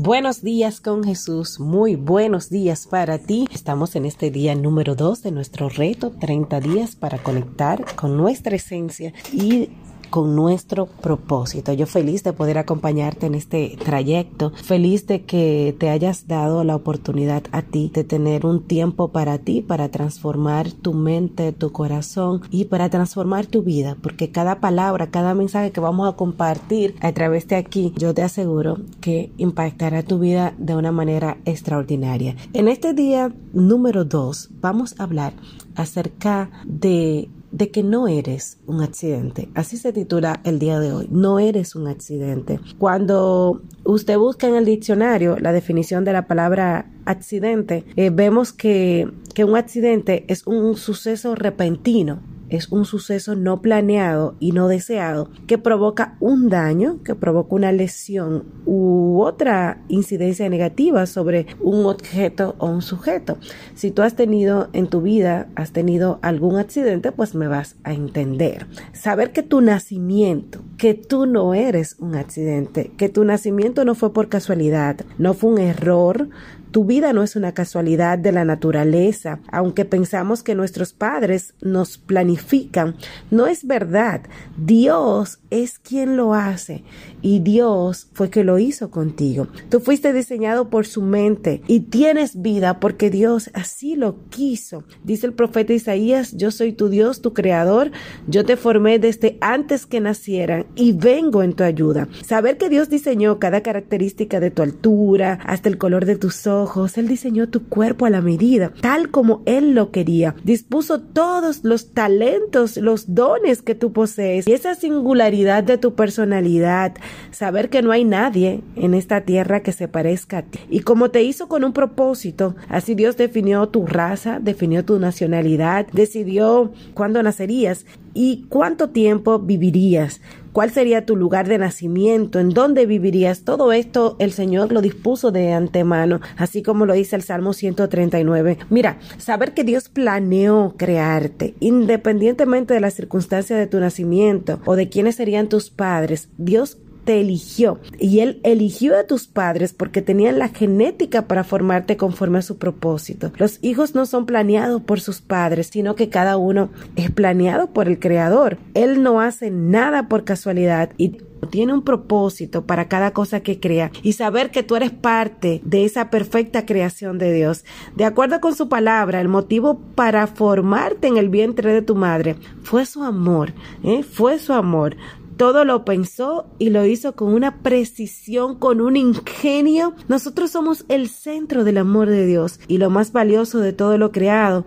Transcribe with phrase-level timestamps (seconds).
[0.00, 3.48] Buenos días con Jesús, muy buenos días para ti.
[3.52, 8.54] Estamos en este día número 2 de nuestro reto, 30 días para conectar con nuestra
[8.54, 9.70] esencia y
[10.10, 11.72] con nuestro propósito.
[11.72, 16.76] Yo feliz de poder acompañarte en este trayecto, feliz de que te hayas dado la
[16.76, 22.42] oportunidad a ti de tener un tiempo para ti, para transformar tu mente, tu corazón
[22.50, 27.12] y para transformar tu vida, porque cada palabra, cada mensaje que vamos a compartir a
[27.12, 32.36] través de aquí, yo te aseguro que impactará tu vida de una manera extraordinaria.
[32.52, 35.34] En este día número 2 vamos a hablar
[35.74, 39.48] acerca de de que no eres un accidente.
[39.54, 41.08] Así se titula el día de hoy.
[41.10, 42.60] No eres un accidente.
[42.78, 49.10] Cuando usted busca en el diccionario la definición de la palabra accidente, eh, vemos que,
[49.34, 55.30] que un accidente es un suceso repentino es un suceso no planeado y no deseado
[55.46, 62.54] que provoca un daño, que provoca una lesión u otra incidencia negativa sobre un objeto
[62.58, 63.38] o un sujeto.
[63.74, 67.92] Si tú has tenido en tu vida, has tenido algún accidente, pues me vas a
[67.92, 68.66] entender.
[68.92, 74.12] Saber que tu nacimiento, que tú no eres un accidente, que tu nacimiento no fue
[74.12, 76.28] por casualidad, no fue un error,
[76.70, 81.98] tu vida no es una casualidad de la naturaleza, aunque pensamos que nuestros padres nos
[81.98, 82.96] planifican.
[83.30, 84.22] No es verdad.
[84.56, 86.84] Dios es quien lo hace
[87.22, 89.48] y Dios fue que lo hizo contigo.
[89.70, 94.84] Tú fuiste diseñado por su mente y tienes vida porque Dios así lo quiso.
[95.04, 97.90] Dice el profeta Isaías, yo soy tu Dios, tu creador,
[98.26, 102.08] yo te formé desde antes que nacieran y vengo en tu ayuda.
[102.26, 106.57] Saber que Dios diseñó cada característica de tu altura, hasta el color de tus ojos,
[106.96, 110.34] él diseñó tu cuerpo a la medida, tal como Él lo quería.
[110.44, 116.94] Dispuso todos los talentos, los dones que tú posees y esa singularidad de tu personalidad,
[117.30, 120.58] saber que no hay nadie en esta tierra que se parezca a ti.
[120.70, 125.86] Y como te hizo con un propósito, así Dios definió tu raza, definió tu nacionalidad,
[125.92, 130.20] decidió cuándo nacerías y cuánto tiempo vivirías
[130.58, 133.44] cuál sería tu lugar de nacimiento, en dónde vivirías.
[133.44, 138.58] Todo esto el Señor lo dispuso de antemano, así como lo dice el Salmo 139.
[138.68, 144.88] Mira, saber que Dios planeó crearte, independientemente de las circunstancias de tu nacimiento o de
[144.88, 146.76] quiénes serían tus padres, Dios
[147.08, 152.40] te eligió y Él eligió a tus padres porque tenían la genética para formarte conforme
[152.40, 153.32] a su propósito.
[153.38, 157.88] Los hijos no son planeados por sus padres, sino que cada uno es planeado por
[157.88, 158.58] el Creador.
[158.74, 161.16] Él no hace nada por casualidad y
[161.50, 165.84] tiene un propósito para cada cosa que crea y saber que tú eres parte de
[165.84, 167.64] esa perfecta creación de Dios.
[167.96, 172.36] De acuerdo con su palabra, el motivo para formarte en el vientre de tu madre
[172.62, 174.02] fue su amor, ¿eh?
[174.02, 174.96] fue su amor.
[175.38, 179.94] Todo lo pensó y lo hizo con una precisión, con un ingenio.
[180.08, 184.10] Nosotros somos el centro del amor de Dios y lo más valioso de todo lo
[184.10, 184.64] creado.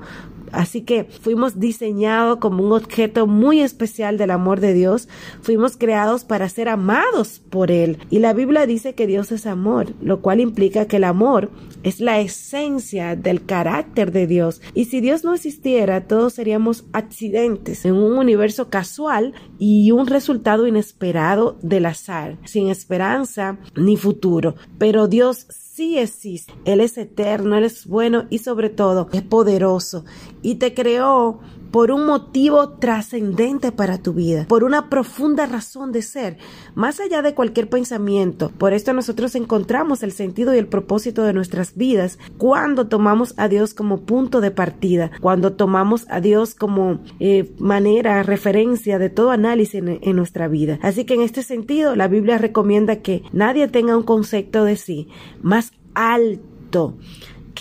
[0.52, 5.08] Así que fuimos diseñados como un objeto muy especial del amor de Dios.
[5.42, 7.98] Fuimos creados para ser amados por Él.
[8.10, 11.50] Y la Biblia dice que Dios es amor, lo cual implica que el amor
[11.84, 14.62] es la esencia del carácter de Dios.
[14.74, 20.68] Y si Dios no existiera, todos seríamos accidentes en un universo casual y un resultado
[20.68, 24.56] inesperado del azar, sin esperanza ni futuro.
[24.78, 26.54] Pero Dios sí existe.
[26.66, 30.06] Él es eterno, Él es bueno y sobre todo es poderoso.
[30.42, 31.40] Y te creó
[31.72, 36.38] por un motivo trascendente para tu vida, por una profunda razón de ser,
[36.76, 38.52] más allá de cualquier pensamiento.
[38.58, 43.48] Por esto nosotros encontramos el sentido y el propósito de nuestras vidas cuando tomamos a
[43.48, 49.32] Dios como punto de partida, cuando tomamos a Dios como eh, manera, referencia de todo
[49.32, 50.78] análisis en, en nuestra vida.
[50.82, 55.08] Así que en este sentido, la Biblia recomienda que nadie tenga un concepto de sí
[55.42, 56.98] más alto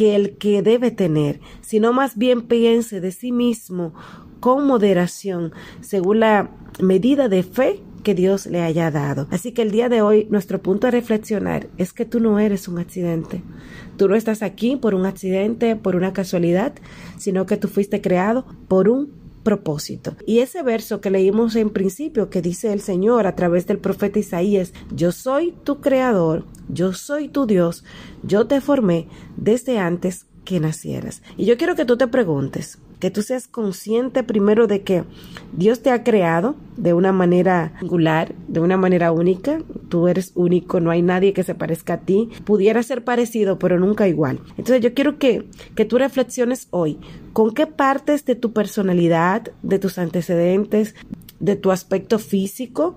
[0.00, 3.92] que el que debe tener, sino más bien piense de sí mismo
[4.40, 5.52] con moderación,
[5.82, 9.28] según la medida de fe que Dios le haya dado.
[9.30, 12.66] Así que el día de hoy nuestro punto de reflexionar es que tú no eres
[12.66, 13.42] un accidente.
[13.98, 16.72] Tú no estás aquí por un accidente, por una casualidad,
[17.18, 20.16] sino que tú fuiste creado por un propósito.
[20.26, 24.18] Y ese verso que leímos en principio que dice el Señor a través del profeta
[24.18, 27.84] Isaías, yo soy tu creador, yo soy tu Dios,
[28.22, 31.22] yo te formé desde antes que nacieras.
[31.36, 35.04] Y yo quiero que tú te preguntes, que tú seas consciente primero de que
[35.52, 39.60] Dios te ha creado de una manera singular, de una manera única.
[39.88, 42.28] Tú eres único, no hay nadie que se parezca a ti.
[42.44, 44.40] Pudiera ser parecido, pero nunca igual.
[44.50, 46.98] Entonces yo quiero que, que tú reflexiones hoy
[47.32, 50.94] con qué partes de tu personalidad, de tus antecedentes,
[51.40, 52.96] de tu aspecto físico,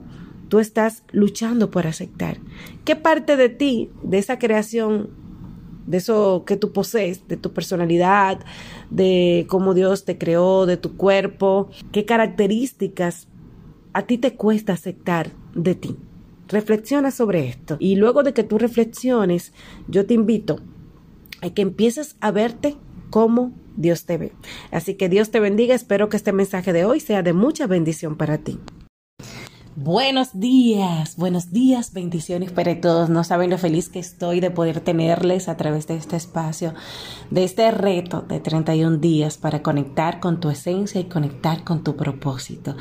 [0.50, 2.38] tú estás luchando por aceptar?
[2.86, 5.10] ¿Qué parte de ti, de esa creación,
[5.86, 8.40] de eso que tú posees, de tu personalidad,
[8.90, 13.28] de cómo Dios te creó, de tu cuerpo, qué características
[13.94, 15.96] a ti te cuesta aceptar de ti?
[16.48, 17.78] Reflexiona sobre esto.
[17.80, 19.54] Y luego de que tú reflexiones,
[19.88, 20.60] yo te invito
[21.42, 22.76] a que empieces a verte
[23.10, 24.34] como Dios te ve.
[24.72, 25.76] Así que Dios te bendiga.
[25.76, 28.60] Espero que este mensaje de hoy sea de mucha bendición para ti.
[29.76, 33.10] Buenos días, buenos días, bendiciones para todos.
[33.10, 36.76] No saben lo feliz que estoy de poder tenerles a través de este espacio,
[37.32, 41.96] de este reto de 31 días para conectar con tu esencia y conectar con tu
[41.96, 42.76] propósito.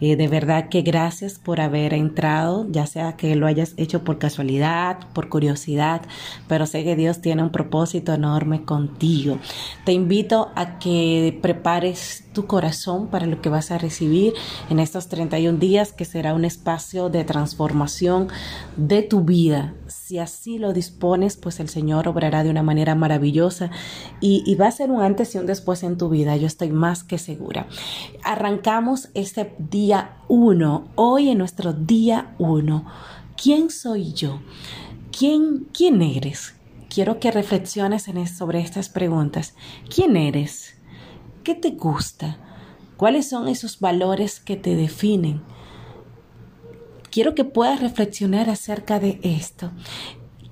[0.00, 4.18] Eh, de verdad que gracias por haber entrado, ya sea que lo hayas hecho por
[4.18, 6.00] casualidad, por curiosidad,
[6.46, 9.38] pero sé que Dios tiene un propósito enorme contigo.
[9.84, 14.32] Te invito a que prepares tu corazón para lo que vas a recibir
[14.70, 18.28] en estos 31 días, que será un espacio de transformación
[18.76, 19.74] de tu vida.
[19.88, 23.70] Si así lo dispones, pues el Señor obrará de una manera maravillosa
[24.20, 26.36] y, va a ser un antes y un después en tu vida.
[26.36, 27.66] Yo estoy más que segura.
[28.22, 32.86] Arrancamos este día 1, hoy en nuestro día 1.
[33.40, 34.40] ¿Quién soy yo?
[35.16, 36.54] ¿Quién, quién eres?
[36.88, 38.04] Quiero que reflexiones
[38.36, 39.54] sobre estas preguntas.
[39.94, 40.76] ¿Quién eres?
[41.42, 42.38] ¿Qué te gusta?
[42.96, 45.42] ¿Cuáles son esos valores que te definen?
[47.18, 49.72] Quiero que puedas reflexionar acerca de esto.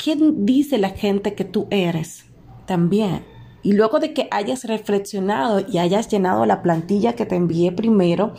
[0.02, 2.24] ¿Quién dice la gente que tú eres?
[2.66, 3.24] También.
[3.62, 8.34] Y luego de que hayas reflexionado y hayas llenado la plantilla que te envié primero,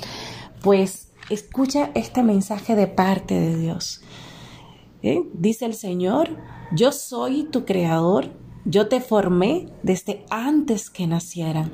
[0.62, 4.02] pues escucha este mensaje de parte de Dios.
[5.04, 5.22] ¿Eh?
[5.32, 6.28] Dice el Señor,
[6.74, 8.34] yo soy tu creador,
[8.66, 11.72] yo te formé desde antes que nacieran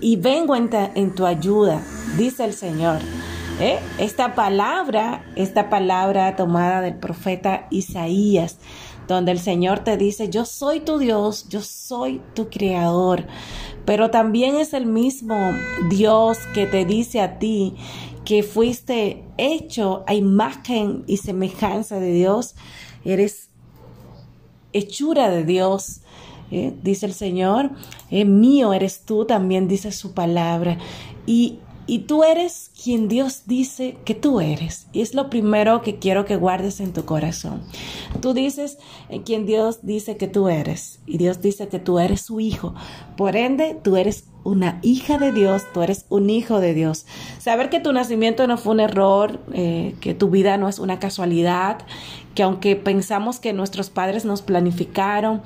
[0.00, 1.80] y vengo en, tu ayuda,
[2.18, 2.98] dice el Señor.
[3.58, 3.78] ¿Eh?
[3.98, 8.58] Esta palabra, esta palabra tomada del profeta Isaías,
[9.08, 13.24] donde el Señor te dice, yo soy tu Dios, yo soy tu creador,
[13.86, 15.36] pero también es el mismo
[15.88, 17.76] Dios que te dice a ti
[18.26, 22.56] que fuiste hecho a imagen y semejanza de Dios,
[23.06, 23.48] eres
[24.74, 26.02] hechura de Dios,
[26.50, 26.74] ¿eh?
[26.82, 27.70] dice el Señor,
[28.10, 30.76] eh, mío eres tú, también dice su palabra.
[31.24, 34.88] Y, y tú eres quien Dios dice que tú eres.
[34.92, 37.62] Y es lo primero que quiero que guardes en tu corazón.
[38.20, 38.78] Tú dices
[39.08, 41.00] en quien Dios dice que tú eres.
[41.06, 42.74] Y Dios dice que tú eres su hijo.
[43.16, 47.06] Por ende, tú eres una hija de Dios, tú eres un hijo de Dios.
[47.38, 50.98] Saber que tu nacimiento no fue un error, eh, que tu vida no es una
[50.98, 51.78] casualidad,
[52.34, 55.42] que aunque pensamos que nuestros padres nos planificaron,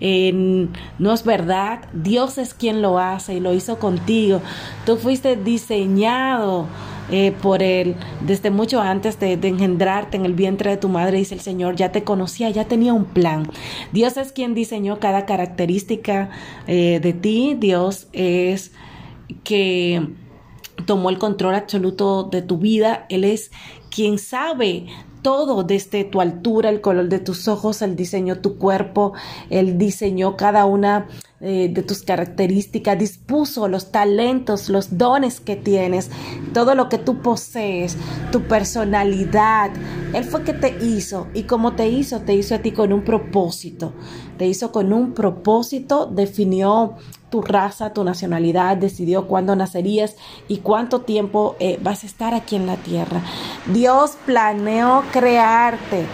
[0.00, 1.88] no es verdad.
[1.92, 4.40] Dios es quien lo hace y lo hizo contigo.
[4.84, 6.66] Tú fuiste diseñado
[7.12, 7.94] eh, por Él
[8.26, 11.92] desde mucho antes de, engendrarte en el vientre de tu madre, dice el Señor, ya
[11.92, 13.50] te conocía, ya tenía un plan.
[13.92, 16.30] Dios es quien diseñó cada característica
[16.66, 18.72] eh, de ti, Dios es
[19.44, 20.08] que
[20.86, 23.50] tomó el control absoluto de tu vida, Él es
[23.90, 24.86] quien sabe
[25.20, 29.12] todo desde tu altura, el color de tus ojos, Él diseñó tu cuerpo,
[29.50, 31.08] Él diseñó cada una
[31.44, 36.08] eh, de tus características, dispuso los talentos, los dones que tienes,
[36.54, 37.96] todo lo que tú posees,
[38.30, 39.72] tu personalidad.
[40.14, 43.02] Él fue que te hizo y como te hizo, te hizo a ti con un
[43.02, 43.92] propósito.
[44.38, 46.94] Te hizo con un propósito, definió
[47.28, 50.14] tu raza, tu nacionalidad, decidió cuándo nacerías
[50.46, 53.20] y cuánto tiempo eh, vas a estar aquí en la tierra.
[53.72, 56.06] Dios planeó crearte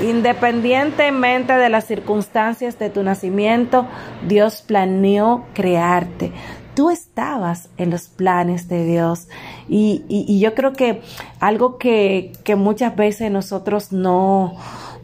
[0.00, 3.86] Independientemente de las circunstancias de tu nacimiento,
[4.26, 6.32] Dios planeó crearte.
[6.74, 9.28] Tú estabas en los planes de Dios.
[9.68, 11.02] Y, yo creo que
[11.40, 14.54] algo que, muchas veces nosotros no,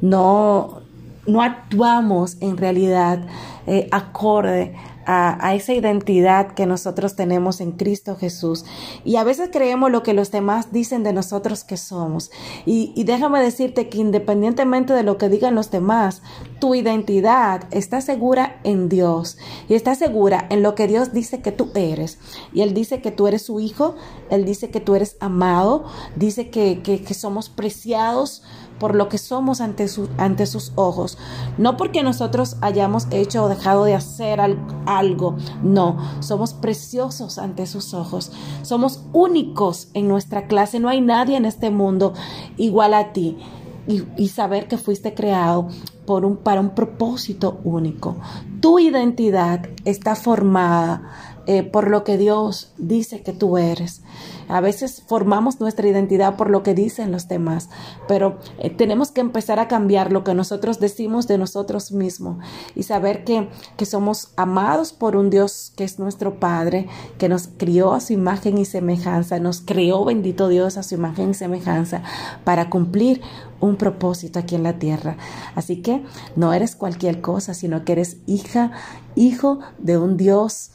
[0.01, 0.83] no,
[1.27, 3.21] no actuamos en realidad
[3.67, 4.75] eh, acorde
[5.07, 8.65] a, esa identidad que nosotros tenemos en Cristo Jesús.
[9.05, 12.31] Y a veces creemos lo que los demás dicen de nosotros que somos.
[12.67, 16.23] Y, déjame decirte que independientemente de lo que digan los demás,
[16.61, 21.53] tu identidad está segura en Dios y está segura en lo que Dios dice que
[21.53, 22.19] tú eres.
[22.53, 23.95] Y Él dice que tú eres su hijo,
[24.31, 25.85] Él dice que tú eres amado,
[26.17, 28.43] dice que, que somos preciados
[28.79, 31.19] por lo que somos ante, su, ante sus ojos.
[31.59, 34.41] No porque nosotros hayamos hecho o dejado de hacer
[34.87, 38.33] algo, no, somos preciosos ante sus ojos.
[38.63, 42.15] Somos únicos en nuestra clase, no hay nadie en este mundo
[42.57, 43.39] igual a ti.
[43.87, 45.69] Y, saber que fuiste creado
[46.07, 48.17] por un, para un propósito único.
[48.63, 54.03] Tu identidad está formada eh, por lo que Dios dice que tú eres.
[54.49, 57.71] A veces formamos nuestra identidad por lo que dicen los demás,
[58.07, 62.39] pero eh, tenemos que empezar a cambiar lo que nosotros decimos de nosotros mismos
[62.75, 67.49] y saber que, que somos amados por un Dios que es nuestro Padre, que nos
[67.57, 72.03] crió a su imagen y semejanza, nos creó, bendito Dios, a su imagen y semejanza
[72.45, 73.23] para cumplir
[73.61, 75.17] un propósito aquí en la tierra.
[75.55, 76.05] Así que
[76.37, 78.73] no eres cualquier cosa, sino que eres hija,
[79.15, 80.71] hijo de un Dios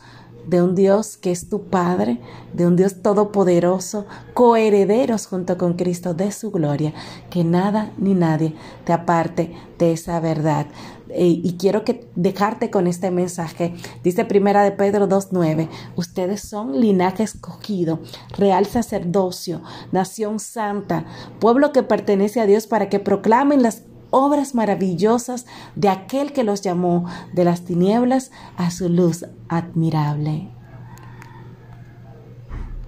[0.47, 2.19] de un Dios que es tu Padre,
[2.53, 6.93] de un Dios todopoderoso, coherederos junto con Cristo de su gloria,
[7.29, 8.55] que nada ni nadie
[8.85, 10.67] te aparte de esa verdad.
[11.15, 13.73] Y quiero que dejarte con este mensaje.
[14.03, 17.99] Dice Primera de Pedro 2.9, ustedes son linaje escogido,
[18.37, 21.05] real sacerdocio, nación santa,
[21.39, 26.61] pueblo que pertenece a Dios para que proclamen las obras maravillosas de aquel que los
[26.61, 30.58] llamó de las tinieblas a su luz admirable.